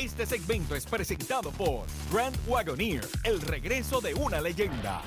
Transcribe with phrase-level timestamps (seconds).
[0.00, 5.02] Este segmento es presentado por Grand Wagoneer, el regreso de una leyenda.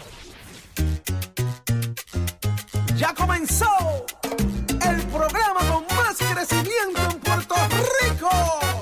[2.96, 3.66] Ya comenzó
[4.22, 7.56] el programa con más crecimiento en Puerto
[8.04, 8.73] Rico.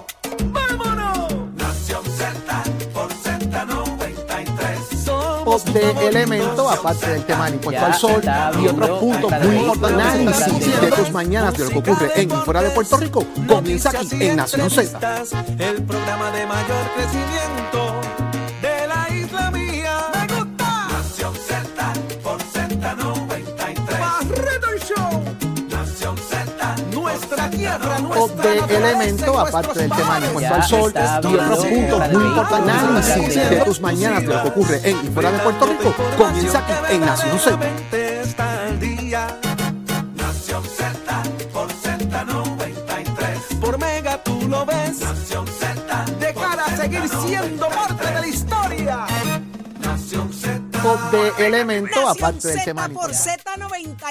[5.74, 8.22] De elemento, aparte del tema del impuesto al sol
[8.62, 10.42] y otros puntos muy importantes.
[10.42, 13.90] Análisis de tus mañanas de lo que ocurre en y fuera de Puerto Rico comienza
[13.90, 15.23] aquí en Nación Z.
[15.60, 17.80] El programa de mayor crecimiento
[28.17, 32.75] O de elemento, aparte del tema del impuesto al sol y otros puntos muy importantes.
[32.75, 36.59] Análisis de tus mañanas de lo que ocurre en y fuera de Puerto Rico comienza
[36.59, 37.59] aquí en Nación Z.
[40.16, 43.59] Nación Z por Z93.
[43.59, 44.99] Por Mega tú lo ves.
[44.99, 46.05] Nación Z.
[46.19, 49.05] De cara a seguir siendo parte de la historia.
[49.80, 50.61] Nación Z.
[51.11, 51.31] De
[52.08, 53.13] aparte del Z tema por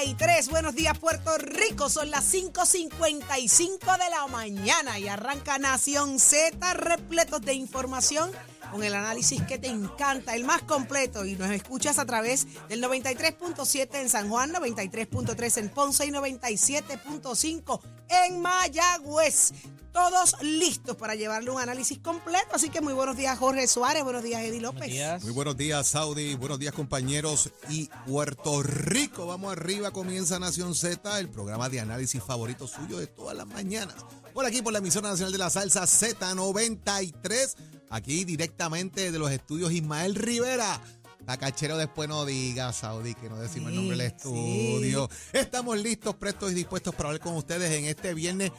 [0.01, 0.49] Z93.
[0.49, 1.89] Buenos días, Puerto Rico.
[1.89, 8.31] Son las 5:55 de la mañana y arranca Nación Z repletos de información
[8.71, 11.25] con el análisis que te encanta, el más completo.
[11.25, 17.81] Y nos escuchas a través del 93.7 en San Juan, 93.3 en Ponce y 97.5
[18.25, 19.51] en Mayagüez.
[19.91, 22.47] Todos listos para llevarle un análisis completo.
[22.53, 24.05] Así que muy buenos días, Jorge Suárez.
[24.05, 24.89] Buenos días, Eddie López.
[25.21, 26.35] Muy buenos días, Saudi.
[26.35, 27.51] Buenos días, compañeros.
[27.67, 29.91] Y Puerto Rico, vamos arriba.
[29.91, 33.97] Comienza Nación Z, el programa de análisis favorito suyo de todas las mañanas.
[34.33, 37.55] Por aquí, por la emisora nacional de la salsa Z93.
[37.89, 40.81] Aquí directamente de los estudios Ismael Rivera.
[41.25, 45.09] Tacachero después no diga, Saudi, que no decimos el nombre del Sí, estudio.
[45.33, 48.51] Estamos listos, prestos y dispuestos para hablar con ustedes en este viernes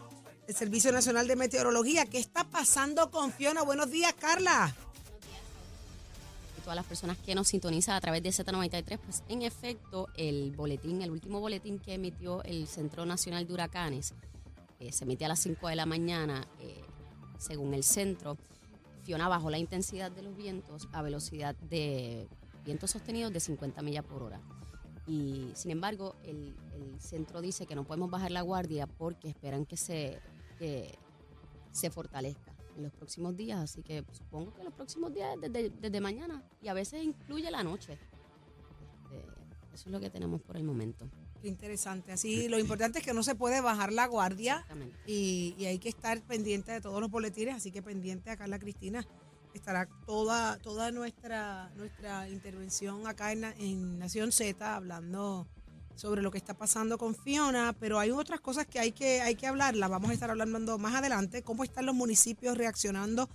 [0.47, 2.07] del Servicio Nacional de Meteorología.
[2.07, 3.63] ¿Qué está pasando con Fiona?
[3.63, 4.75] Buenos días, Carla.
[6.57, 10.53] y todas las personas que nos sintonizan a través de Z93, pues en efecto el
[10.53, 14.15] boletín, el último boletín que emitió el Centro Nacional de Huracanes,
[14.79, 16.85] eh, se emite a las 5 de la mañana, eh,
[17.39, 18.37] según el centro,
[19.05, 22.29] Fiona bajó la intensidad de los vientos a velocidad de
[22.65, 24.41] vientos sostenidos de 50 millas por hora.
[25.09, 29.65] Y sin embargo, el, el centro dice que no podemos bajar la guardia porque esperan
[29.65, 30.21] que se,
[30.57, 30.99] que
[31.73, 33.61] se fortalezca en los próximos días.
[33.61, 37.63] Así que supongo que los próximos días, desde, desde mañana, y a veces incluye la
[37.63, 37.93] noche.
[37.93, 39.25] Este,
[39.75, 41.09] eso es lo que tenemos por el momento.
[41.41, 42.13] Qué interesante.
[42.13, 44.67] Así, lo importante es que no se puede bajar la guardia
[45.07, 47.57] y, y hay que estar pendiente de todos los boletines.
[47.57, 49.07] Así que pendiente a Carla Cristina.
[49.53, 55.47] Estará toda, toda nuestra, nuestra intervención acá en, en Nación Z hablando
[55.97, 59.35] sobre lo que está pasando con Fiona, pero hay otras cosas que hay que, hay
[59.35, 59.91] que hablarlas.
[59.91, 63.29] Vamos a estar hablando más adelante, cómo están los municipios reaccionando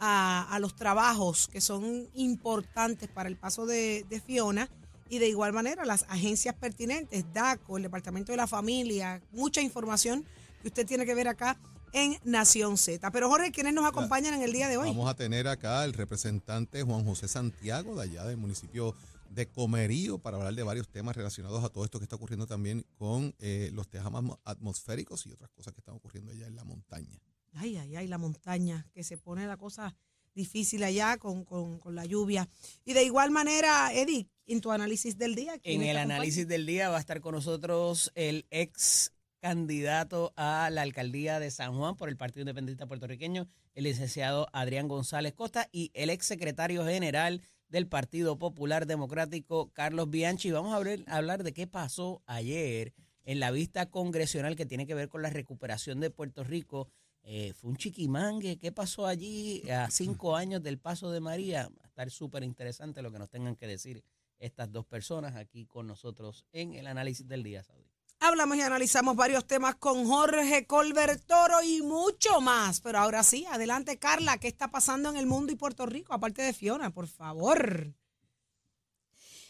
[0.00, 4.68] a, a los trabajos que son importantes para el paso de, de Fiona
[5.08, 10.24] y de igual manera las agencias pertinentes, DACO, el Departamento de la Familia, mucha información
[10.60, 11.56] que usted tiene que ver acá
[11.92, 13.10] en Nación Z.
[13.10, 14.88] Pero Jorge, ¿quiénes nos acompañan en el día de hoy?
[14.88, 18.94] Vamos a tener acá al representante Juan José Santiago, de allá del municipio
[19.28, 22.84] de Comerío, para hablar de varios temas relacionados a todo esto que está ocurriendo también
[22.96, 27.20] con eh, los tejamas atmosféricos y otras cosas que están ocurriendo allá en la montaña.
[27.54, 29.94] Ay, ay, ay, la montaña, que se pone la cosa
[30.34, 32.48] difícil allá con, con- con la lluvia.
[32.84, 35.54] Y de igual manera, Eddie, en tu análisis del día.
[35.54, 40.68] En ¿quiénes el análisis del día va a estar con nosotros el ex candidato a
[40.70, 45.68] la alcaldía de San Juan por el Partido Independiente Puertorriqueño, el licenciado Adrián González Costa,
[45.72, 50.50] y el ex secretario general del Partido Popular Democrático, Carlos Bianchi.
[50.50, 52.94] Vamos a hablar, a hablar de qué pasó ayer
[53.24, 56.88] en la vista congresional que tiene que ver con la recuperación de Puerto Rico
[57.30, 58.58] Eh, fue un chiquimangue.
[58.58, 61.68] ¿Qué pasó allí a cinco años del paso de María?
[61.68, 64.02] Va a estar súper interesante lo que nos tengan que decir
[64.38, 67.97] estas dos personas aquí con nosotros en el análisis del día, Saudi.
[68.20, 72.80] Hablamos y analizamos varios temas con Jorge Colbert Toro y mucho más.
[72.80, 76.12] Pero ahora sí, adelante Carla, ¿qué está pasando en el mundo y Puerto Rico?
[76.12, 77.94] Aparte de Fiona, por favor.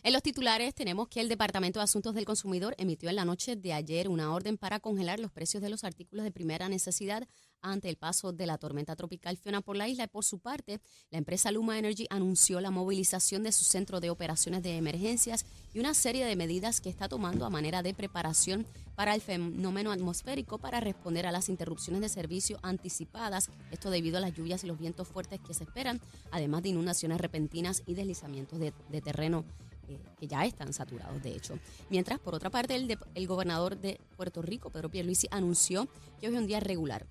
[0.04, 3.56] En los titulares tenemos que el Departamento de Asuntos del Consumidor emitió en la noche
[3.56, 7.26] de ayer una orden para congelar los precios de los artículos de primera necesidad
[7.62, 10.06] ante el paso de la tormenta tropical Fiona por la isla.
[10.06, 10.80] Por su parte,
[11.10, 15.80] la empresa Luma Energy anunció la movilización de su centro de operaciones de emergencias y
[15.80, 20.58] una serie de medidas que está tomando a manera de preparación para el fenómeno atmosférico
[20.58, 24.78] para responder a las interrupciones de servicio anticipadas, esto debido a las lluvias y los
[24.78, 29.44] vientos fuertes que se esperan, además de inundaciones repentinas y deslizamientos de, terreno
[29.88, 31.58] eh, que ya están saturados, de hecho.
[31.90, 35.88] Mientras, por otra parte, el, el gobernador de Puerto Rico, Pedro Pierluisi, anunció
[36.20, 37.06] que hoy es un día regular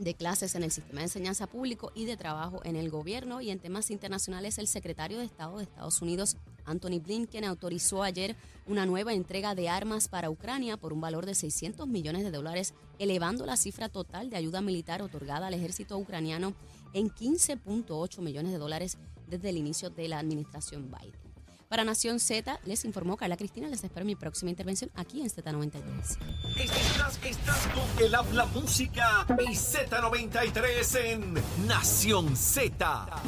[0.00, 3.42] de clases en el sistema de enseñanza público y de trabajo en el gobierno.
[3.42, 8.34] Y en temas internacionales, el secretario de Estado de Estados Unidos, Anthony Blinken, autorizó ayer
[8.66, 12.72] una nueva entrega de armas para Ucrania por un valor de 600 millones de dólares,
[12.98, 16.54] elevando la cifra total de ayuda militar otorgada al ejército ucraniano
[16.94, 18.96] en 15.8 millones de dólares
[19.28, 21.29] desde el inicio de la administración Biden.
[21.70, 23.68] Para Nación Z, les informó Carla Cristina.
[23.68, 25.80] Les espero mi próxima intervención aquí en Z93.
[26.58, 31.34] Estás, estás con el habla música y Z93 en
[31.68, 33.22] Nación Z.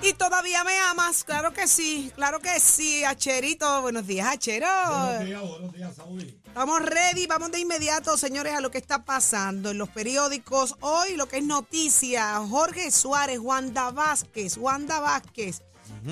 [0.00, 3.82] Y todavía me amas, claro que sí, claro que sí, Acherito.
[3.82, 4.68] Buenos días, Achero.
[4.68, 6.40] Buenos días, buenos días, Saudi.
[6.54, 10.76] Vamos ready, vamos de inmediato, señores, a lo que está pasando en los periódicos.
[10.82, 15.62] Hoy lo que es noticia, Jorge Suárez, Wanda Vázquez, Wanda Vázquez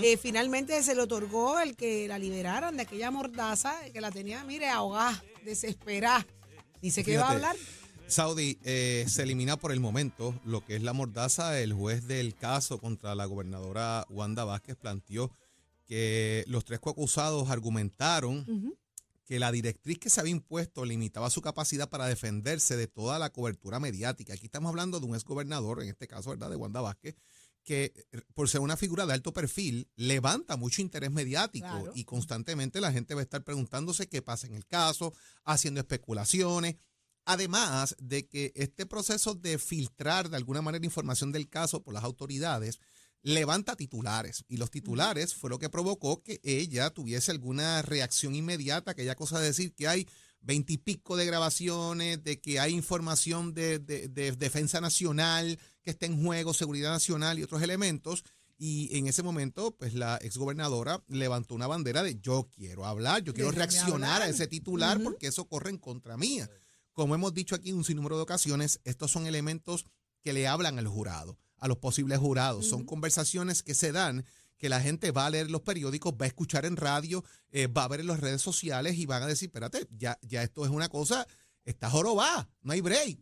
[0.03, 4.45] eh, finalmente se le otorgó el que la liberaran de aquella mordaza que la tenía,
[4.45, 6.27] mire, ahogada, desesperada.
[6.81, 7.57] Dice que iba a hablar.
[8.07, 11.61] Saudi, eh, se elimina por el momento lo que es la mordaza.
[11.61, 15.31] El juez del caso contra la gobernadora Wanda Vázquez planteó
[15.87, 18.77] que los tres coacusados argumentaron
[19.31, 23.31] que la directriz que se había impuesto limitaba su capacidad para defenderse de toda la
[23.31, 24.33] cobertura mediática.
[24.33, 27.15] Aquí estamos hablando de un exgobernador, en este caso, ¿verdad?, de Wanda Vázquez,
[27.65, 32.81] que eh, por ser una figura de alto perfil levanta mucho interés mediático y constantemente
[32.81, 35.13] la gente va a estar preguntándose qué pasa en el caso,
[35.45, 36.77] haciendo especulaciones.
[37.25, 42.05] Además de que este proceso de filtrar de alguna manera información del caso por las
[42.05, 42.81] autoridades
[43.23, 44.45] levanta titulares.
[44.49, 49.39] Y los titulares fue lo que provocó que ella tuviese alguna reacción inmediata, aquella cosa
[49.39, 50.09] de decir que hay
[50.41, 56.55] veintipico de grabaciones, de que hay información de, de, defensa nacional que está en juego,
[56.55, 58.25] seguridad nacional y otros elementos.
[58.59, 63.33] Y en ese momento, pues la exgobernadora levantó una bandera de yo quiero hablar, yo
[63.33, 66.51] quiero reaccionar a ese titular porque eso corre en contra mía.
[66.93, 69.87] Como hemos dicho aquí un sinnúmero de ocasiones, estos son elementos
[70.23, 72.67] que le hablan al jurado, a los posibles jurados.
[72.67, 74.27] Son conversaciones que se dan
[74.59, 77.85] que la gente va a leer los periódicos, va a escuchar en radio, eh, va
[77.85, 80.71] a ver en las redes sociales y van a decir, espérate, ya, ya esto es
[80.71, 81.27] una cosa,
[81.65, 83.21] está jorobada, no hay break.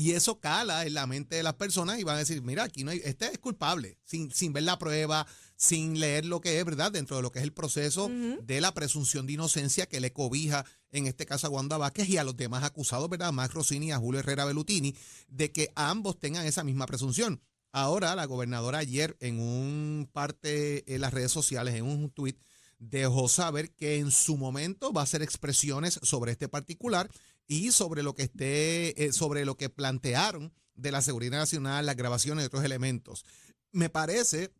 [0.00, 2.84] Y eso cala en la mente de las personas y van a decir, mira, aquí
[2.84, 5.26] no hay, este es culpable, sin, sin ver la prueba,
[5.56, 6.90] sin leer lo que es, ¿verdad?
[6.90, 10.64] Dentro de lo que es el proceso de la presunción de inocencia que le cobija,
[10.90, 13.28] en este caso a Wanda Vázquez y a los demás acusados, ¿verdad?
[13.28, 14.96] A Max Rossini y a Julio Herrera Belutini,
[15.28, 17.42] de que ambos tengan esa misma presunción.
[17.70, 22.40] Ahora, la gobernadora ayer en un parte en las redes sociales, en un tuit,
[22.78, 27.10] dejó saber que en su momento va a hacer expresiones sobre este particular
[27.50, 31.96] y sobre lo que esté, eh, sobre lo que plantearon de la seguridad nacional, las
[31.96, 33.24] grabaciones de otros elementos.
[33.72, 34.52] Me parece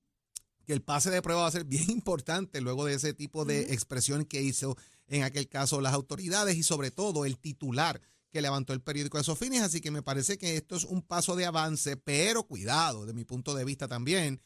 [0.66, 3.73] que el pase de prueba va a ser bien importante luego de ese tipo de
[3.73, 8.00] expresión que hizo en aquel caso las autoridades y sobre todo el titular
[8.32, 11.37] que levantó el periódico de Sofines, así que me parece que esto es un paso
[11.37, 14.40] de avance, pero cuidado, de mi punto de vista también,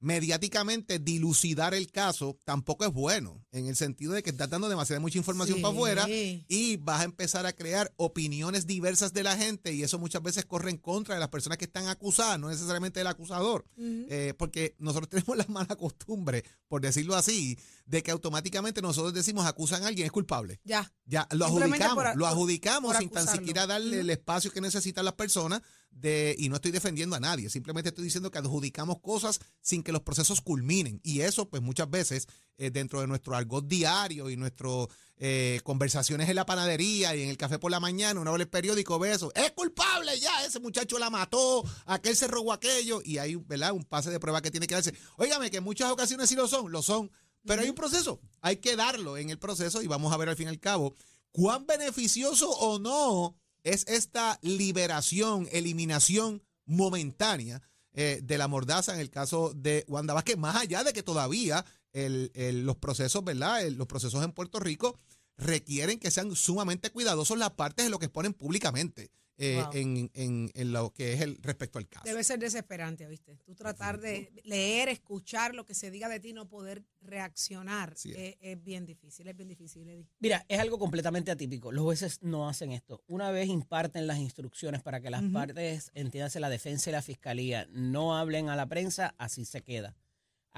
[0.00, 5.00] mediáticamente dilucidar el caso tampoco es bueno, en el sentido de que estás dando demasiada
[5.00, 9.72] mucha información para afuera y vas a empezar a crear opiniones diversas de la gente
[9.72, 13.00] y eso muchas veces corre en contra de las personas que están acusadas, no necesariamente
[13.00, 18.82] del acusador, eh, porque nosotros tenemos la mala costumbre, por decirlo así, de que automáticamente
[18.82, 20.60] nosotros decimos acusan a alguien es culpable.
[20.64, 20.92] Ya.
[21.04, 25.62] Ya, lo adjudicamos, lo adjudicamos sin tan siquiera darle el espacio que necesitan las personas
[25.90, 29.92] de, y no estoy defendiendo a nadie, simplemente estoy diciendo que adjudicamos cosas sin que
[29.92, 31.00] los procesos culminen.
[31.04, 32.26] Y eso, pues muchas veces,
[32.58, 37.30] eh, dentro de nuestro argot diario y nuestras eh, conversaciones en la panadería y en
[37.30, 40.60] el café por la mañana, uno ve el periódico, ve eso, es culpable ya, ese
[40.60, 43.72] muchacho la mató, aquel se robó aquello, y hay, ¿verdad?
[43.72, 44.94] Un pase de prueba que tiene que darse.
[45.16, 47.10] Óigame, que en muchas ocasiones sí lo son, lo son
[47.46, 50.36] pero hay un proceso, hay que darlo en el proceso y vamos a ver al
[50.36, 50.94] fin y al cabo
[51.30, 59.10] cuán beneficioso o no es esta liberación, eliminación momentánea eh, de la mordaza en el
[59.10, 63.66] caso de Wanda Vázquez, más allá de que todavía los procesos, ¿verdad?
[63.70, 64.98] los procesos en Puerto Rico
[65.36, 69.10] requieren que sean sumamente cuidadosos las partes de lo que exponen públicamente.
[69.38, 72.04] Eh, en, lo que es el respecto al caso.
[72.06, 73.36] Debe ser desesperante, ¿viste?
[73.44, 78.38] Tú tratar de leer, escuchar lo que se diga de ti, no poder reaccionar, eh,
[78.40, 78.62] es.
[78.62, 80.08] bien difícil, es bien difícil, Eddie.
[80.20, 81.70] Mira, es algo completamente atípico.
[81.70, 83.02] Los jueces no hacen esto.
[83.08, 87.68] Una vez imparten las instrucciones para que las partes, entiéndase la defensa y la fiscalía,
[87.70, 89.94] no hablen a la prensa, así se queda.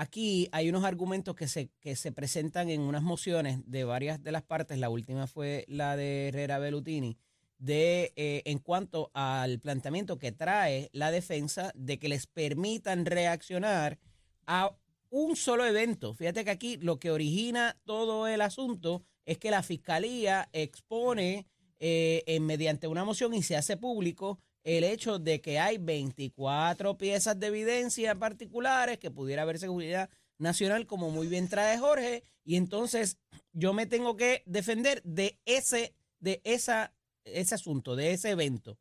[0.00, 4.30] Aquí hay unos argumentos que se, que se presentan en unas mociones de varias de
[4.30, 4.78] las partes.
[4.78, 7.18] La última fue la de Herrera Bellutini,
[7.58, 13.98] de, eh, en cuanto al planteamiento que trae la defensa de que les permitan reaccionar
[14.46, 14.70] a
[15.10, 16.14] un solo evento.
[16.14, 21.48] Fíjate que aquí lo que origina todo el asunto es que la fiscalía expone
[21.80, 24.38] eh, mediante una moción y se hace público
[24.76, 30.86] el hecho de que hay 24 piezas de evidencia particulares que pudiera haber seguridad nacional,
[30.86, 33.16] como muy bien trae Jorge, y entonces
[33.54, 36.92] yo me tengo que defender de ese, de esa,
[37.24, 38.78] ese asunto, de ese evento.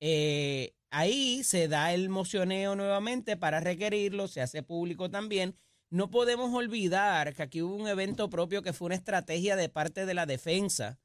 [0.00, 5.54] Eh, ahí se da el mocioneo nuevamente para requerirlo, se hace público también.
[5.88, 10.04] No podemos olvidar que aquí hubo un evento propio que fue una estrategia de parte
[10.04, 10.98] de la defensa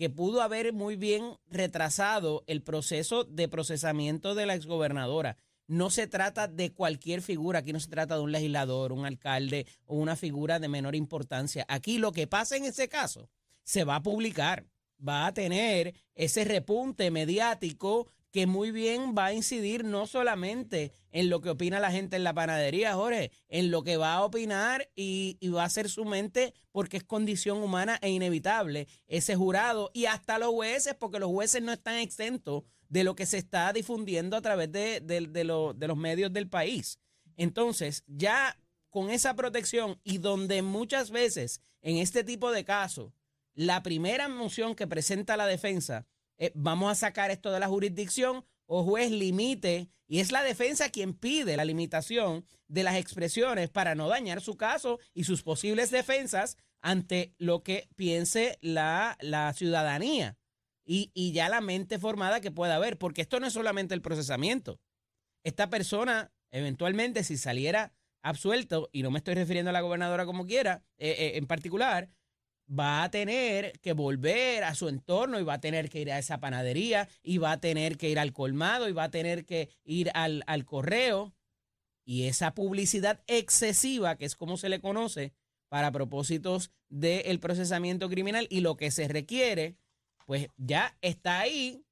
[0.00, 5.36] que pudo haber muy bien retrasado el proceso de procesamiento de la exgobernadora.
[5.66, 9.66] No se trata de cualquier figura, aquí no se trata de un legislador, un alcalde
[9.84, 11.66] o una figura de menor importancia.
[11.68, 13.28] Aquí lo que pasa en ese caso
[13.62, 14.64] se va a publicar,
[15.06, 21.30] va a tener ese repunte mediático que muy bien va a incidir no solamente en
[21.30, 24.88] lo que opina la gente en la panadería, Jorge, en lo que va a opinar
[24.94, 30.06] y, va a ser su mente porque es condición humana e inevitable ese jurado y
[30.06, 34.36] hasta los jueces, porque los jueces no están exentos de lo que se está difundiendo
[34.36, 35.02] a través de,
[35.44, 36.98] los medios del país.
[37.36, 38.56] Entonces, ya
[38.90, 43.12] con esa protección y donde muchas veces en este tipo de casos,
[43.54, 46.06] la primera moción que presenta la defensa
[46.40, 50.88] eh, vamos a sacar esto de la jurisdicción o juez limite, y es la defensa
[50.88, 55.90] quien pide la limitación de las expresiones para no dañar su caso y sus posibles
[55.90, 60.36] defensas ante lo que piense la, la ciudadanía
[60.84, 64.02] y, y ya la mente formada que pueda haber, porque esto no es solamente el
[64.02, 64.80] procesamiento.
[65.44, 67.92] Esta persona, eventualmente, si saliera
[68.22, 72.08] absuelto, y no me estoy refiriendo a la gobernadora como quiera, eh, eh, en particular,
[72.70, 76.18] va a tener que volver a su entorno y va a tener que ir a
[76.18, 79.68] esa panadería y va a tener que ir al colmado y va a tener que
[79.84, 81.34] ir al, correo.
[82.04, 85.32] Y esa publicidad excesiva, que es como se le conoce
[85.68, 89.76] para propósitos del procesamiento criminal y lo que se requiere,
[90.26, 91.84] pues ya está ahí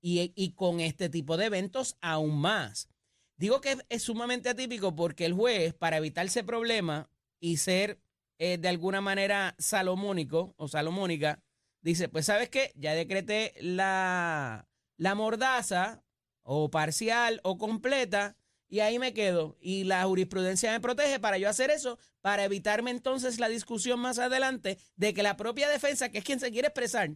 [0.00, 2.88] y, y con este tipo de eventos aún más.
[3.36, 7.08] Digo que es sumamente atípico porque el juez, para evitar ese problema
[7.40, 8.00] y ser
[8.38, 11.42] eh, de alguna manera salomónico o salomónica,
[11.80, 16.02] dice, pues sabes qué, ya decreté la, la mordaza
[16.42, 18.36] o parcial o completa
[18.68, 19.56] y ahí me quedo.
[19.60, 24.18] Y la jurisprudencia me protege para yo hacer eso, para evitarme entonces la discusión más
[24.18, 27.10] adelante de que la propia defensa, que es quien se quiere expresar,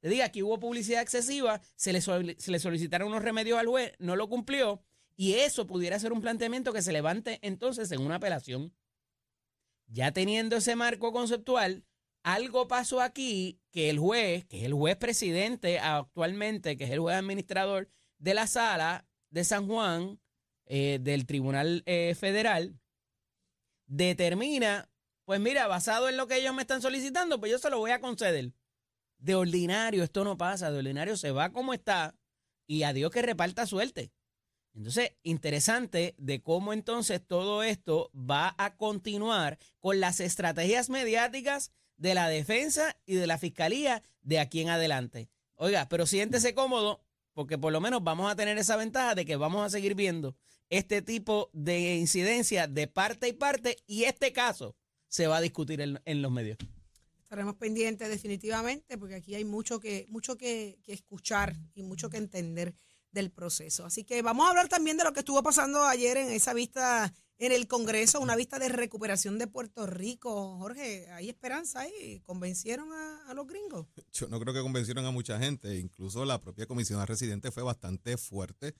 [0.00, 3.92] te diga que hubo publicidad excesiva, se le, se le solicitaron unos remedios al juez,
[3.98, 4.82] no lo cumplió,
[5.16, 8.72] y eso pudiera ser un planteamiento que se levante entonces en una apelación.
[9.88, 11.84] Ya teniendo ese marco conceptual,
[12.22, 17.00] algo pasó aquí que el juez, que es el juez presidente actualmente, que es el
[17.00, 20.20] juez administrador de la sala de San Juan
[20.66, 22.78] eh, del Tribunal eh, Federal,
[23.86, 24.90] determina,
[25.24, 27.90] pues mira, basado en lo que ellos me están solicitando, pues yo se lo voy
[27.90, 28.52] a conceder.
[29.18, 32.14] De ordinario esto no pasa, de ordinario se va como está
[32.66, 34.12] y a Dios que reparta suerte.
[34.78, 42.14] Entonces, interesante de cómo entonces todo esto va a continuar con las estrategias mediáticas de
[42.14, 45.30] la defensa y de la fiscalía de aquí en adelante.
[45.56, 49.34] Oiga, pero siéntese cómodo porque por lo menos vamos a tener esa ventaja de que
[49.34, 50.36] vamos a seguir viendo
[50.70, 54.76] este tipo de incidencia de parte y parte y este caso
[55.08, 56.56] se va a discutir en, los medios.
[57.22, 62.76] Estaremos pendientes definitivamente porque aquí hay mucho que, mucho que escuchar y mucho que entender
[63.12, 63.84] del proceso.
[63.84, 67.12] Así que vamos a hablar también de lo que estuvo pasando ayer en esa vista
[67.38, 70.58] en el Congreso, una vista de recuperación de Puerto Rico.
[70.58, 72.20] Jorge, ¿hay esperanza ahí?
[72.26, 73.86] ¿Convencieron a, los gringos?
[74.12, 75.78] Yo no creo que convencieron a mucha gente.
[75.78, 78.74] Incluso la propia comisión residente fue bastante fuerte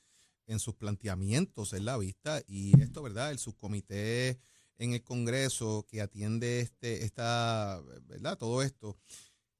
[0.47, 2.43] en sus planteamientos en la vista.
[2.49, 3.31] Y esto, ¿verdad?
[3.31, 4.41] El subcomité
[4.79, 8.37] en el Congreso que atiende este, esta, ¿verdad?
[8.39, 8.99] Todo esto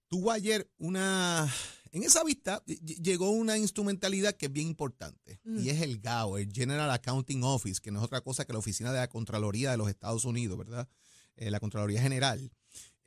[0.09, 1.53] tuvo ayer una
[1.93, 5.69] en esa vista llegó una instrumentalidad que es bien importante y mm.
[5.69, 8.93] es el GAO, el General Accounting Office, que no es otra cosa que la oficina
[8.93, 10.89] de la Contraloría de los Estados Unidos, ¿verdad?
[11.37, 12.51] Eh, la Contraloría General.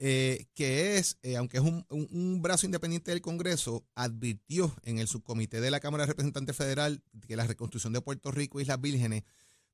[0.03, 5.61] Eh, que es, eh, aunque es un, brazo independiente del Congreso, advirtió en el subcomité
[5.61, 9.23] de la Cámara de Representantes Federal que la reconstrucción de Puerto Rico y Islas Vírgenes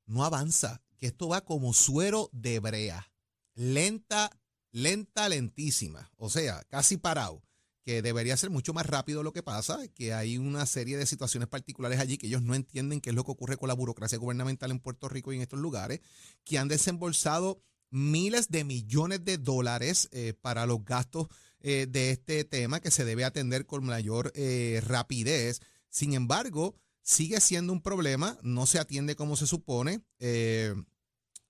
[0.04, 3.10] no avanza, que esto va como suero de brea,
[3.54, 4.30] lenta,
[4.70, 7.42] lenta, lentísima, o sea, casi parado
[7.88, 11.48] que debería ser mucho más rápido lo que pasa, que hay una serie de situaciones
[11.48, 14.70] particulares allí que ellos no entienden qué es lo que ocurre con la burocracia gubernamental
[14.70, 16.02] en Puerto Rico y en estos lugares,
[16.44, 21.28] que han desembolsado miles de millones de dólares eh, para los gastos
[21.60, 25.62] eh, de este tema que se debe atender con mayor eh, rapidez.
[25.88, 30.02] Sin embargo, sigue siendo un problema, no se atiende como se supone.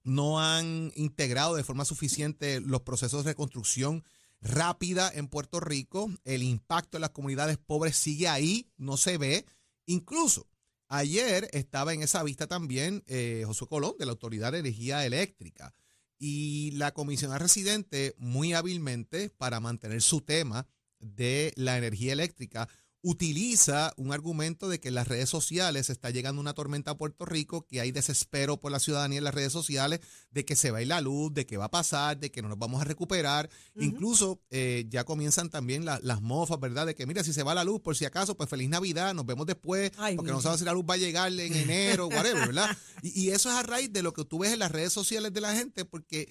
[0.04, 4.04] no han integrado de forma suficiente los procesos de reconstrucción
[4.40, 6.10] rápida en Puerto Rico.
[6.24, 9.44] El impacto en las comunidades pobres sigue ahí, no se ve.
[9.86, 10.48] Incluso
[10.88, 13.04] ayer estaba en esa vista también
[13.44, 15.74] Josué Colón de la Autoridad de Energía Eléctrica.
[16.18, 20.66] Y la comisionada residente, muy hábilmente, para mantener su tema
[20.98, 22.68] de la energía eléctrica,
[23.02, 27.24] utiliza un argumento de que en las redes sociales está llegando una tormenta a Puerto
[27.24, 30.00] Rico, que hay desespero por la ciudadanía en las redes sociales,
[30.30, 32.42] de que se va a ir la luz, de que va a pasar, de que
[32.42, 33.48] no nos vamos a recuperar.
[33.76, 36.86] Incluso eh, ya comienzan también las mofas, ¿verdad?
[36.86, 39.26] De que mira, si se va la luz, por si acaso, pues feliz Navidad, nos
[39.26, 42.76] vemos después, porque no sabemos si la luz va a llegar en enero, whatever, ¿verdad?
[43.02, 45.32] Y, y eso es a raíz de lo que tú ves en las redes sociales
[45.32, 46.28] de la gente, porque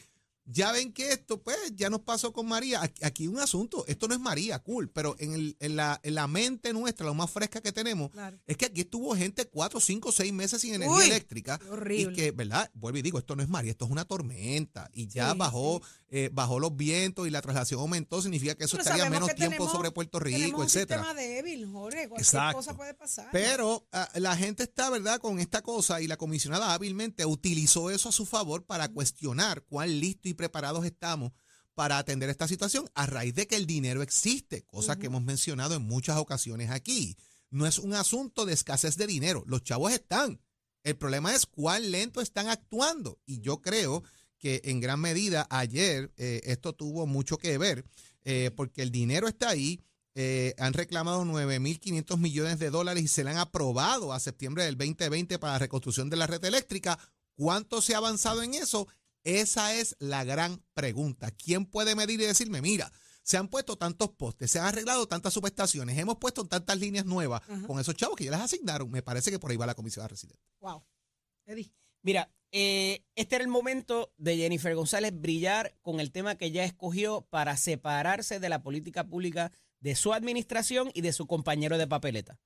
[0.48, 2.82] ya ven que esto, pues, ya nos pasó con María.
[3.02, 6.28] Aquí, un asunto, esto no es María, cool, pero en, el, en, la, en la
[6.28, 8.12] mente nuestra, lo más fresca que tenemos,
[8.46, 11.60] es que aquí estuvo gente cuatro, cinco, seis meses sin energía eléctrica.
[11.70, 12.14] Horrible.
[12.14, 12.72] Y que, ¿verdad?
[12.74, 14.90] Vuelvo y digo, esto no es María, esto es una tormenta.
[14.94, 19.10] Y ya bajó, eh, bajó los vientos y la traslación aumentó, significa que eso estaría
[19.10, 21.02] menos tiempo sobre Puerto Rico, etcétera.
[21.02, 23.30] Un sistema débil, Jorge, cualquier cosa puede pasar.
[23.32, 28.10] Pero ah, la gente está, ¿verdad?, con esta cosa y la comisionada hábilmente utilizó eso
[28.10, 31.34] a su favor para cuestionar cuán listo y preparados estamos
[31.76, 35.76] para atender esta situación a raíz de que el dinero existe, cosa que hemos mencionado
[35.76, 37.18] en muchas ocasiones aquí.
[37.50, 40.40] No es un asunto de escasez de dinero, los chavos están.
[40.84, 43.20] El problema es cuán lento están actuando.
[43.26, 44.04] Y yo creo
[44.40, 47.86] que en gran medida ayer eh, esto tuvo mucho que ver,
[48.24, 49.82] eh, porque el dinero está ahí.
[50.16, 54.78] Eh, han reclamado 9.500 millones de dólares y se le han aprobado a septiembre del
[54.78, 56.98] 2020 para la reconstrucción de la red eléctrica.
[57.36, 58.88] ¿Cuánto se ha avanzado en eso?
[59.28, 61.32] Esa es la gran pregunta.
[61.32, 62.90] ¿Quién puede medir y decirme, mira,
[63.24, 67.42] se han puesto tantos postes, se han arreglado tantas subestaciones, hemos puesto tantas líneas nuevas
[67.68, 68.90] con esos chavos que ya les asignaron?
[68.90, 70.48] Me parece que por ahí va la comisión de residentes.
[70.62, 70.82] Wow.
[71.46, 71.74] Eddie.
[72.04, 76.64] Mira, eh, este era el momento de Jennifer González brillar con el tema que ella
[76.64, 81.88] escogió para separarse de la política pública de su administración y de su compañero de
[81.88, 82.40] papeleta.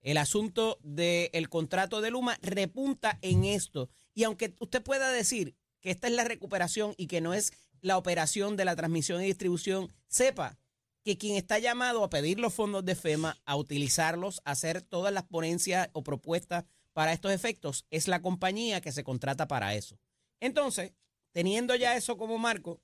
[0.00, 3.90] El asunto del contrato de Luma repunta en esto.
[4.14, 7.96] Y aunque usted pueda decir que esta es la recuperación y que no es la
[7.96, 10.58] operación de la transmisión y distribución, sepa
[11.04, 15.14] que quien está llamado a pedir los fondos de FEMA, a utilizarlos, a hacer todas
[15.14, 19.96] las ponencias o propuestas para estos efectos, es la compañía que se contrata para eso.
[20.40, 20.92] Entonces,
[21.30, 22.80] teniendo ya eso como marco,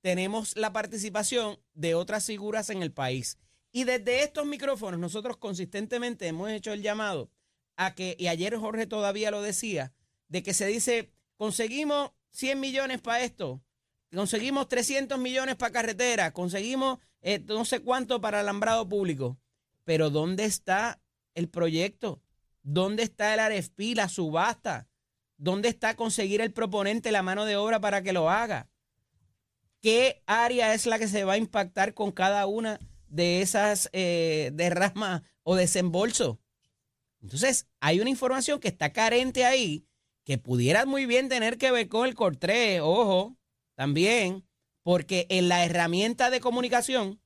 [0.00, 3.36] tenemos la participación de otras figuras en el país.
[3.72, 7.30] Y desde estos micrófonos nosotros consistentemente hemos hecho el llamado
[7.76, 9.92] a que, y ayer Jorge todavía lo decía,
[10.28, 13.62] de que se dice, conseguimos 100 millones para esto,
[14.14, 19.38] conseguimos 300 millones para carretera, conseguimos eh, no sé cuánto para alambrado público.
[19.84, 21.00] Pero ¿dónde está
[21.34, 22.22] el proyecto?
[22.62, 24.88] ¿Dónde está el AREFPI, la subasta?
[25.36, 28.68] ¿Dónde está conseguir el proponente la mano de obra para que lo haga?
[29.80, 34.50] ¿Qué área es la que se va a impactar con cada una de esas eh,
[34.54, 36.38] derramas o desembolsos?
[37.22, 39.86] Entonces, hay una información que está carente ahí
[40.26, 43.36] que pudiera muy bien tener que ver con el Cortré, ojo,
[43.76, 44.44] también,
[44.82, 47.20] porque en la herramienta de comunicación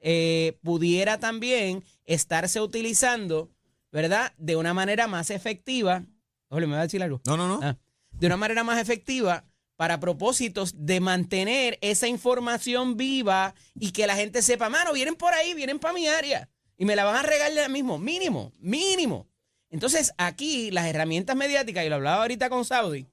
[0.00, 3.52] eh, pudiera también estarse utilizando,
[3.92, 4.34] ¿verdad?
[4.36, 6.04] De una manera más efectiva.
[6.48, 7.20] Oye, ¿me va a decir algo?
[7.24, 7.60] No, no, no.
[7.62, 7.78] Ah,
[8.10, 9.44] de una manera más efectiva
[9.76, 15.32] para propósitos de mantener esa información viva y que la gente sepa, mano, vienen por
[15.34, 19.28] ahí, vienen para mi área y me la van a regalar mismo, mínimo, mínimo.
[19.72, 23.08] Entonces, aquí las herramientas mediáticas, y lo hablaba ahorita con Saudi,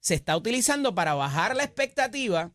[0.00, 2.52] se está utilizando para bajar la expectativa.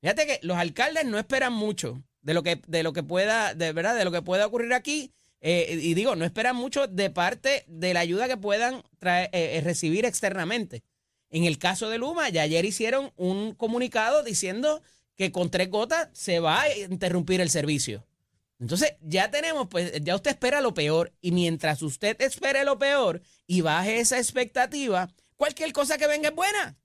[0.00, 3.72] Fíjate que los alcaldes no esperan mucho de lo que, de lo que pueda, de
[3.72, 5.12] verdad, de lo que pueda ocurrir aquí.
[5.40, 9.58] Eh, y digo, no esperan mucho de parte de la ayuda que puedan traer, eh,
[9.58, 10.82] eh, recibir externamente.
[11.30, 14.82] En el caso de Luma, ya ayer hicieron un comunicado diciendo
[15.14, 18.04] que con tres gotas se va a interrumpir el servicio.
[18.58, 21.12] Entonces, ya tenemos, pues, ya usted espera lo peor.
[21.20, 26.34] Y mientras usted espere lo peor y baje esa expectativa, cualquier cosa que venga es
[26.34, 26.78] buena.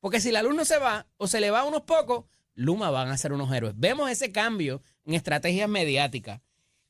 [0.00, 3.08] Porque si la luz no se va o se le va unos pocos, Luma van
[3.08, 3.74] a ser unos héroes.
[3.76, 6.40] Vemos ese cambio en estrategias mediáticas.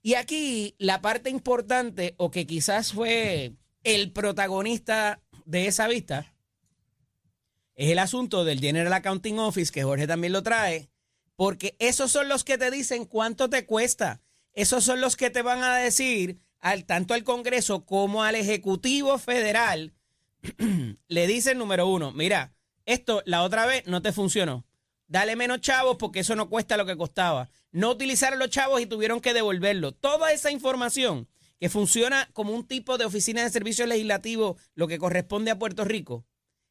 [0.00, 3.52] Y aquí la parte importante, o que quizás fue
[3.84, 6.34] el protagonista de esa vista,
[7.74, 10.90] es el asunto del General Accounting Office, que Jorge también lo trae,
[11.36, 14.21] porque esos son los que te dicen cuánto te cuesta.
[14.54, 19.18] Esos son los que te van a decir al, tanto al Congreso como al Ejecutivo
[19.18, 19.94] Federal.
[21.08, 22.52] le dicen, número uno, mira,
[22.84, 24.66] esto la otra vez no te funcionó.
[25.06, 27.50] Dale menos chavos porque eso no cuesta lo que costaba.
[27.70, 29.92] No utilizaron los chavos y tuvieron que devolverlo.
[29.92, 31.28] Toda esa información
[31.60, 35.84] que funciona como un tipo de oficina de servicio legislativo, lo que corresponde a Puerto
[35.84, 36.24] Rico,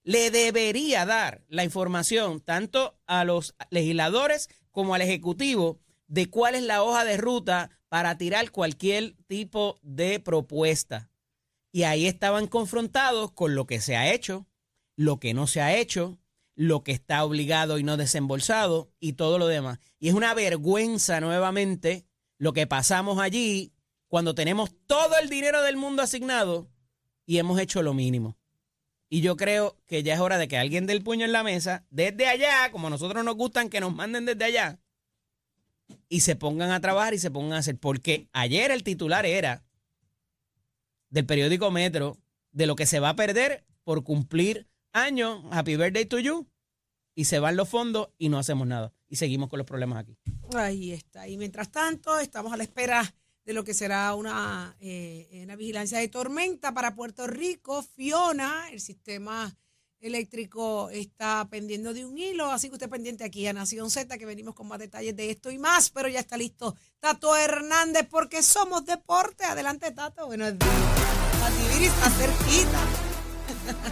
[0.04, 5.80] le debería dar la información tanto a los legisladores como al Ejecutivo
[6.12, 11.10] de cuál es la hoja de ruta para tirar cualquier tipo de propuesta.
[11.72, 14.46] Y ahí estaban confrontados con lo que se ha hecho,
[14.98, 16.20] lo que no se ha hecho,
[16.54, 19.80] lo que está obligado y no desembolsado y todo lo demás.
[20.00, 22.06] Y es una vergüenza nuevamente
[22.38, 23.72] lo que pasamos allí
[24.10, 26.70] cuando tenemos todo el dinero del mundo asignado
[27.26, 28.38] y hemos hecho lo mínimo.
[29.08, 31.44] Y yo creo que ya es hora de que alguien dé el puño en la
[31.44, 34.82] mesa, desde allá, como a nosotros nos gustan que nos manden desde allá,
[36.10, 37.78] y se pongan a trabajar y se pongan a hacer.
[37.78, 39.64] Porque ayer el titular era
[41.10, 42.18] del periódico Metro
[42.52, 45.44] de lo que se va a perder por cumplir años.
[45.52, 46.48] Happy birthday to you.
[47.14, 48.94] Y se van los fondos y no hacemos nada.
[49.10, 50.18] Y seguimos con los problemas aquí.
[50.56, 51.28] Ahí está.
[51.28, 55.98] Y mientras tanto, estamos a la espera de lo que será una, eh, una vigilancia
[55.98, 57.84] de tormenta para Puerto Rico.
[57.84, 59.56] Fiona, el sistema
[60.02, 64.26] eléctrico está pendiendo de un hilo, así que usted pendiente aquí a Nación Z, que
[64.26, 68.44] venimos con más detalles de esto y más, pero ya está listo Tato Hernández, porque
[68.44, 69.46] somos deporte.
[69.46, 70.26] Adelante, Tato.
[70.26, 70.72] Buenos días.
[71.82, 73.11] Está cerquita.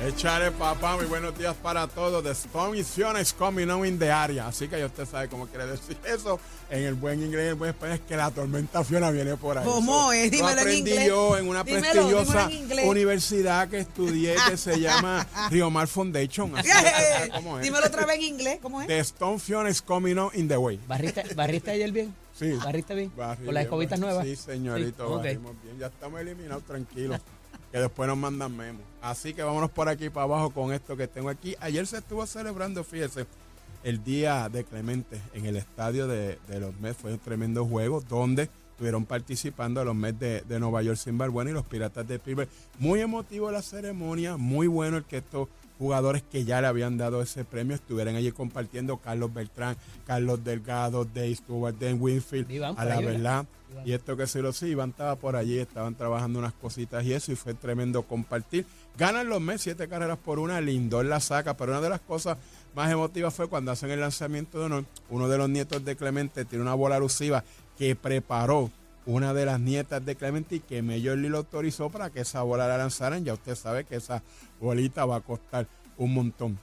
[0.05, 2.23] Echare papá, muy buenos días para todos.
[2.23, 4.47] The storm is is coming on in the area.
[4.47, 6.39] Así que ya usted sabe cómo quiere decir eso.
[6.69, 9.57] En el buen inglés, en el buen español, es que la tormenta Fiona viene por
[9.57, 9.65] ahí.
[9.65, 10.31] ¿Cómo es?
[10.31, 11.07] Dímelo lo aprendí en inglés.
[11.07, 12.49] yo en una prestigiosa
[12.85, 16.57] universidad que estudié que se llama Rio Mar Foundation.
[16.57, 16.69] Así
[17.33, 17.63] ¿cómo es?
[17.63, 18.59] Dímelo otra vez en inglés.
[18.61, 18.87] ¿Cómo es?
[18.87, 20.79] The storm Fiona is coming on in the way.
[20.87, 22.15] ¿Barriste, barriste ayer bien?
[22.37, 22.53] Sí.
[22.53, 23.09] ¿Barriste bien?
[23.09, 24.25] ¿Con las escobitas nuevas?
[24.25, 25.17] Sí, señorito, Sí, ok.
[25.17, 25.77] barrimos bien.
[25.77, 27.19] Ya estamos eliminados, tranquilos.
[27.71, 28.81] Que después nos mandan memos.
[29.01, 31.55] Así que vámonos por aquí para abajo con esto que tengo aquí.
[31.59, 33.25] Ayer se estuvo celebrando, fíjese,
[33.83, 36.97] el Día de Clemente en el estadio de, de los Mets.
[36.97, 41.51] Fue un tremendo juego donde estuvieron participando los Mets de, de Nueva York sin y
[41.51, 42.49] los Piratas de Pittsburgh.
[42.79, 45.47] Muy emotivo la ceremonia, muy bueno el que estos
[45.79, 51.05] jugadores que ya le habían dado ese premio estuvieran allí compartiendo Carlos Beltrán, Carlos Delgado,
[51.05, 53.45] Dave Stewart, Dan Winfield, Iván, a la ¿verdad?
[53.71, 53.87] Iván.
[53.87, 57.13] Y esto que se lo sí, Iván estaba por allí, estaban trabajando unas cositas y
[57.13, 58.65] eso, y fue tremendo compartir.
[58.97, 62.37] Ganan los Mets, siete carreras por una, Lindor la saca, pero una de las cosas
[62.75, 66.43] más emotivas fue cuando hacen el lanzamiento de honor, uno de los nietos de Clemente
[66.43, 67.43] tiene una bola alusiva
[67.77, 68.69] que preparó
[69.09, 72.43] una de las nietas de Clemente y que Major League lo autorizó para que esa
[72.43, 73.25] bola la lanzaran.
[73.25, 74.21] Ya usted sabe que esa
[74.61, 75.67] bolita va a costar
[75.97, 76.59] un montón.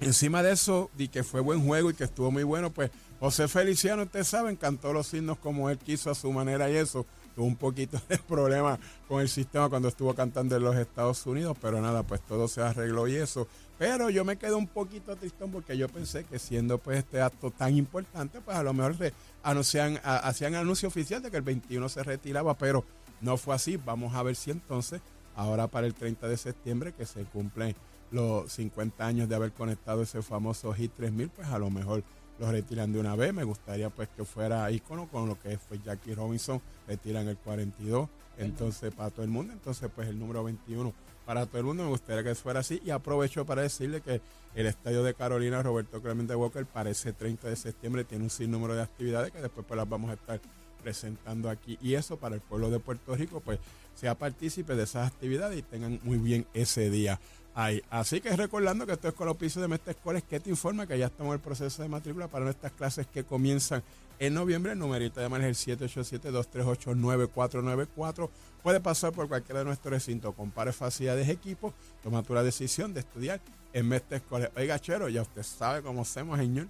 [0.00, 3.48] Encima de eso, di que fue buen juego y que estuvo muy bueno, pues José
[3.48, 7.04] Feliciano, usted sabe, cantó los signos como él quiso a su manera y eso.
[7.34, 11.56] Tuvo un poquito de problema con el sistema cuando estuvo cantando en los Estados Unidos,
[11.60, 13.48] pero nada, pues todo se arregló y eso.
[13.78, 17.50] Pero yo me quedé un poquito tristón porque yo pensé que siendo pues este acto
[17.50, 21.88] tan importante, pues a lo mejor se anuncian, hacían anuncio oficial de que el 21
[21.88, 22.84] se retiraba, pero
[23.20, 23.76] no fue así.
[23.76, 25.00] Vamos a ver si entonces,
[25.34, 27.74] ahora para el 30 de septiembre, que se cumplen
[28.12, 32.04] los 50 años de haber conectado ese famoso Hit 3000, pues a lo mejor
[32.38, 33.32] lo retiran de una vez.
[33.32, 38.08] Me gustaría pues que fuera ícono con lo que fue Jackie Robinson, retiran el 42,
[38.38, 40.92] entonces para todo el mundo, entonces pues el número 21
[41.24, 42.80] para todo el mundo, me gustaría que fuera así.
[42.84, 44.20] Y aprovecho para decirle que
[44.54, 48.74] el estadio de Carolina Roberto Clemente Walker para ese 30 de septiembre tiene un sinnúmero
[48.74, 50.40] de actividades que después pues las vamos a estar
[50.82, 51.78] presentando aquí.
[51.80, 53.58] Y eso para el pueblo de Puerto Rico pues
[53.94, 57.18] sea partícipe de esas actividades y tengan muy bien ese día
[57.54, 57.82] ahí.
[57.90, 60.86] Así que recordando que esto es con los pisos de Mestre Escoles que te informa
[60.86, 63.82] que ya estamos en el proceso de matrícula para nuestras clases que comienzan
[64.18, 64.72] en noviembre.
[64.72, 68.28] El numerito de llamar es el 787-238-9494.
[68.62, 73.00] Puede pasar por cualquiera de nuestros recintos, compare facilidades, equipos, toma tu la decisión de
[73.00, 73.40] estudiar
[73.72, 74.50] en Mestre Escoles.
[74.56, 76.68] Oiga, chero, ya usted sabe cómo hacemos, señor.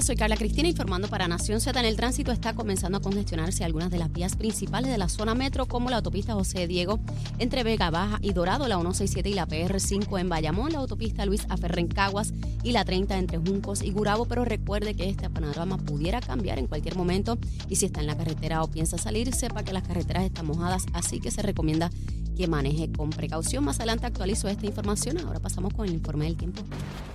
[0.00, 1.78] Soy Carla Cristina informando para Nación Z.
[1.78, 5.34] En el tránsito está comenzando a congestionarse algunas de las vías principales de la zona
[5.34, 6.98] metro, como la autopista José Diego
[7.38, 11.46] entre Vega Baja y Dorado, la 167 y la PR5 en Bayamón, la autopista Luis
[11.50, 14.24] Aferre Caguas y la 30 entre Juncos y Gurabo.
[14.24, 18.16] Pero recuerde que este panorama pudiera cambiar en cualquier momento y si está en la
[18.16, 21.90] carretera o piensa salir, sepa que las carreteras están mojadas, así que se recomienda
[22.34, 23.64] que maneje con precaución.
[23.64, 25.18] Más adelante actualizo esta información.
[25.18, 26.62] Ahora pasamos con el informe del tiempo.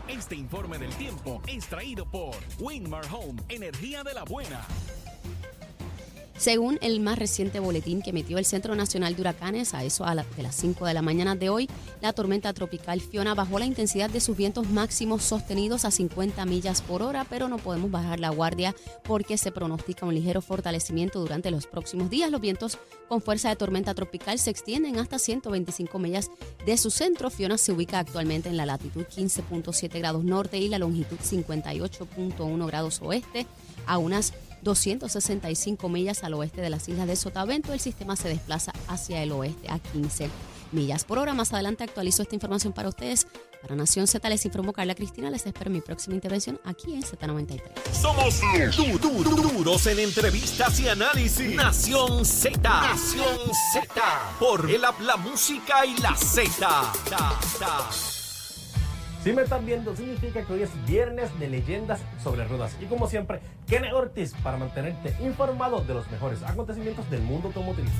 [0.08, 4.66] Este informe del tiempo es traído por Winmar Home, energía de la buena.
[6.39, 10.41] Según el más reciente boletín que emitió el Centro Nacional de Huracanes, a eso de
[10.41, 11.69] las 5 de la mañana de hoy,
[12.02, 16.82] la tormenta tropical Fiona bajó la intensidad de sus vientos máximos sostenidos a 50 millas
[16.82, 18.73] por hora, pero no podemos bajar la guardia
[19.04, 22.32] porque se pronostica un ligero fortalecimiento durante los próximos días.
[22.32, 22.78] Los vientos
[23.10, 26.32] con fuerza de tormenta tropical se extienden hasta 125 millas
[26.65, 27.30] de su centro.
[27.30, 33.02] Fiona se ubica actualmente en la latitud 15.7 grados norte y la longitud 58.1 grados
[33.02, 33.45] oeste,
[33.86, 37.74] a unas 265 millas al oeste de las islas de Sotavento.
[37.74, 40.30] El sistema se desplaza hacia el oeste a 15
[40.72, 41.34] millas por hora.
[41.34, 43.28] Más adelante actualizo esta información para ustedes.
[43.62, 45.30] Para Nación Z les informó Carla Cristina.
[45.30, 47.62] Les espero mi próxima intervención aquí en Z93.
[47.91, 48.39] Somos
[48.78, 51.56] du duros en entrevistas y análisis.
[51.56, 52.58] Nación Z.
[52.62, 53.38] Nación
[53.74, 54.36] Z.
[54.39, 56.93] Por el la música y la Z.
[59.24, 62.78] Si me están viendo, significa que hoy es viernes de leyendas sobre ruedas.
[62.80, 67.92] Y como siempre, Kenny Ortiz para mantenerte informado de los mejores acontecimientos del mundo automotriz.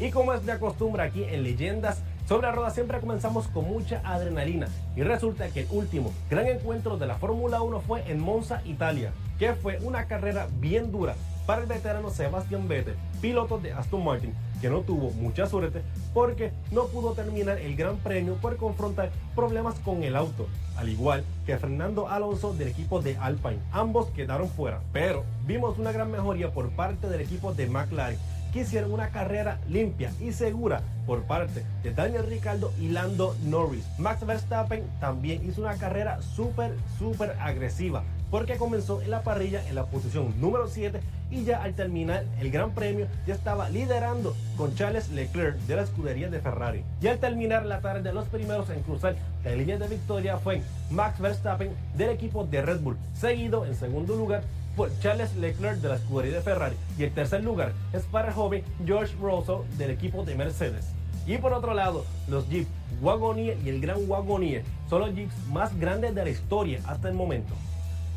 [0.00, 4.66] Y como es de costumbre aquí en Leyendas sobre Ruedas, siempre comenzamos con mucha adrenalina.
[4.96, 9.12] Y resulta que el último gran encuentro de la Fórmula 1 fue en Monza, Italia,
[9.38, 11.14] que fue una carrera bien dura
[11.46, 15.80] para el veterano Sebastián Vettel, piloto de Aston Martin, que no tuvo mucha suerte
[16.12, 21.24] porque no pudo terminar el Gran Premio por confrontar problemas con el auto, al igual
[21.46, 23.60] que Fernando Alonso del equipo de Alpine.
[23.72, 28.18] Ambos quedaron fuera, pero vimos una gran mejoría por parte del equipo de McLaren
[28.52, 33.86] que hicieron una carrera limpia y segura por parte de Daniel Ricciardo y Lando Norris.
[33.96, 38.04] Max Verstappen también hizo una carrera súper, súper agresiva
[38.34, 42.50] porque comenzó en la parrilla en la posición número 7 y ya al terminar el
[42.50, 46.82] Gran Premio ya estaba liderando con Charles Leclerc de la escudería de Ferrari.
[47.00, 51.20] Y al terminar la tarde los primeros en cruzar la línea de victoria fue Max
[51.20, 54.42] Verstappen del equipo de Red Bull, seguido en segundo lugar
[54.74, 58.34] por Charles Leclerc de la escudería de Ferrari y el tercer lugar es para el
[58.34, 60.86] joven George Russell del equipo de Mercedes.
[61.24, 62.66] Y por otro lado, los Jeep
[63.00, 67.14] Wagoneer y el Gran Wagoneer son los Jeeps más grandes de la historia hasta el
[67.14, 67.54] momento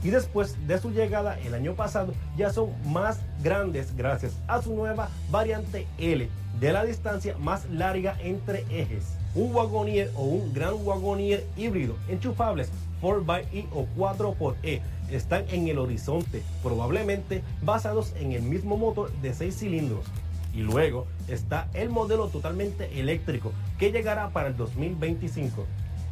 [0.03, 4.75] y después de su llegada el año pasado ya son más grandes gracias a su
[4.75, 6.29] nueva variante L
[6.59, 9.17] de la distancia más larga entre ejes.
[9.35, 14.81] Un Wagonier o un Gran Wagonier híbrido enchufables 4xE o 4xE
[15.11, 20.05] están en el horizonte, probablemente basados en el mismo motor de 6 cilindros.
[20.53, 25.65] Y luego está el modelo totalmente eléctrico que llegará para el 2025.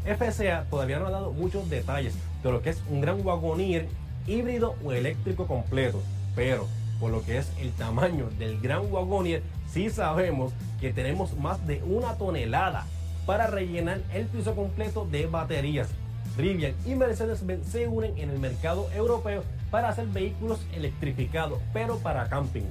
[0.06, 3.88] FCA todavía no ha dado muchos detalles de lo que es un gran Wagoneer
[4.28, 6.02] híbrido o eléctrico completo,
[6.36, 6.68] pero
[7.00, 9.42] por lo que es el tamaño del gran Wagoneer,
[9.72, 12.86] sí sabemos que tenemos más de una tonelada
[13.26, 15.90] para rellenar el piso completo de baterías.
[16.38, 22.28] Rivian y Mercedes-Benz se unen en el mercado europeo para hacer vehículos electrificados, pero para
[22.30, 22.66] camping.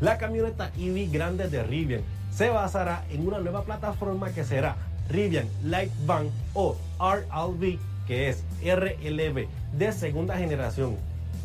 [0.00, 4.76] La camioneta EV grande de Rivian se basará en una nueva plataforma que será
[5.08, 10.96] Rivian Light Van o RLV, que es RLV de segunda generación,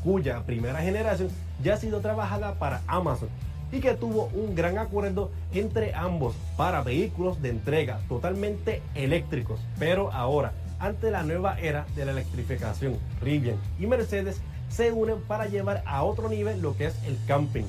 [0.04, 1.30] cuya primera generación
[1.64, 3.30] ya ha sido trabajada para Amazon
[3.72, 9.60] y que tuvo un gran acuerdo entre ambos para vehículos de entrega totalmente eléctricos.
[9.80, 15.48] Pero ahora, ante la nueva era de la electrificación, Rivian y Mercedes se unen para
[15.48, 17.66] llevar a otro nivel lo que es el camping.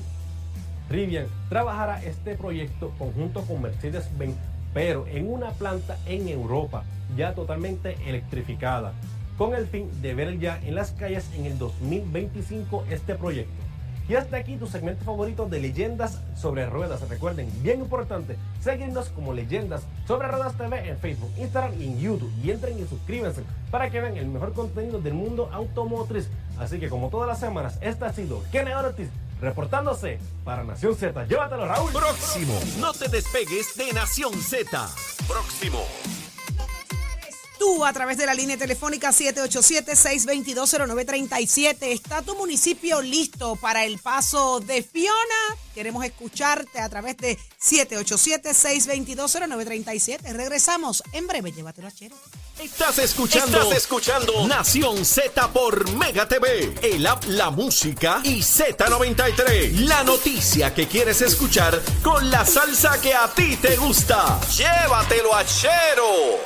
[0.89, 4.35] Rivian trabajará este proyecto conjunto con Mercedes-Benz
[4.75, 6.83] pero en una planta en Europa
[7.15, 8.91] ya totalmente electrificada,
[9.37, 13.53] con el fin de ver ya en las calles en el 2025 este proyecto.
[14.09, 17.07] Y hasta aquí tu segmento favorito de leyendas sobre ruedas.
[17.09, 22.31] Recuerden, bien importante, seguirnos como leyendas sobre ruedas TV en Facebook, Instagram y en YouTube.
[22.43, 26.29] Y entren y suscríbanse para que vean el mejor contenido del mundo automotriz.
[26.59, 29.09] Así que como todas las semanas, esta ha sido Kenny Ortiz
[29.45, 31.27] Reportándose para Nación Z.
[31.27, 31.91] Llévatelo, Raúl.
[31.91, 32.59] Próximo.
[32.79, 34.89] No te despegues de Nación Z.
[35.27, 35.85] Próximo.
[37.59, 41.77] tú a través de la línea telefónica 787-622-0937.
[41.81, 45.13] ¿Está tu municipio listo para el paso de Fiona?
[45.75, 50.33] Queremos escucharte a través de 787-622-0937.
[50.33, 51.51] Regresamos en breve.
[51.51, 52.15] Llévatelo a Chero.
[52.59, 59.71] Estás escuchando, Estás escuchando Nación Z por Mega TV, el app La Música y Z93.
[59.87, 64.39] La noticia que quieres escuchar con la salsa que a ti te gusta.
[64.55, 66.39] Llévatelo a Chero.